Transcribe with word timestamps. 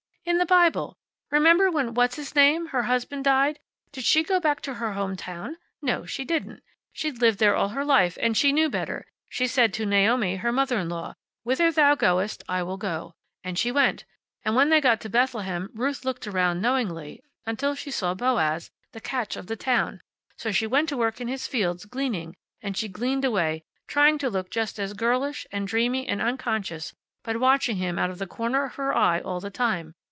"In 0.23 0.37
the 0.37 0.45
Bible. 0.45 0.97
Remember 1.31 1.69
when 1.71 1.93
What's 1.95 2.15
his 2.15 2.35
name, 2.35 2.67
her 2.67 2.83
husband, 2.83 3.25
died? 3.25 3.59
Did 3.91 4.05
she 4.05 4.23
go 4.23 4.39
back 4.39 4.61
to 4.61 4.75
her 4.75 4.93
home 4.93 5.17
town? 5.17 5.57
No, 5.81 6.05
she 6.05 6.23
didn't. 6.23 6.63
She'd 6.93 7.19
lived 7.19 7.39
there 7.39 7.55
all 7.55 7.69
her 7.69 7.83
life, 7.83 8.17
and 8.21 8.37
she 8.37 8.53
knew 8.53 8.69
better. 8.69 9.05
She 9.29 9.45
said 9.47 9.73
to 9.73 9.85
Naomi, 9.85 10.37
her 10.37 10.51
mother 10.53 10.77
in 10.77 10.87
law, 10.89 11.15
`Whither 11.45 11.73
thou 11.73 11.95
goest 11.95 12.43
I 12.47 12.61
will 12.63 12.77
go.' 12.77 13.15
And 13.43 13.57
she 13.59 13.71
went. 13.73 14.05
And 14.45 14.55
when 14.55 14.69
they 14.69 14.79
got 14.79 15.01
to 15.01 15.09
Bethlehem, 15.09 15.69
Ruth 15.73 16.05
looked 16.05 16.27
around, 16.27 16.61
knowingly, 16.61 17.23
until 17.45 17.73
she 17.75 17.89
saw 17.91 18.13
Boaz, 18.13 18.69
the 18.93 19.01
catch 19.01 19.35
of 19.35 19.47
the 19.47 19.57
town. 19.57 20.01
So 20.37 20.51
she 20.51 20.67
went 20.67 20.87
to 20.89 20.97
work 20.97 21.19
in 21.19 21.27
his 21.29 21.45
fields, 21.47 21.83
gleaning, 21.85 22.35
and 22.61 22.77
she 22.77 22.87
gleaned 22.87 23.25
away, 23.25 23.63
trying 23.87 24.17
to 24.19 24.29
look 24.29 24.49
just 24.51 24.79
as 24.79 24.93
girlish, 24.93 25.45
and 25.51 25.67
dreamy, 25.67 26.07
and 26.07 26.21
unconscious, 26.21 26.93
but 27.23 27.39
watching 27.39 27.77
him 27.77 27.97
out 27.99 28.11
of 28.11 28.19
the 28.19 28.27
corner 28.27 28.63
of 28.65 28.75
her 28.75 28.95
eye 28.95 29.19
all 29.19 29.39
the 29.41 29.49
time. 29.49 29.93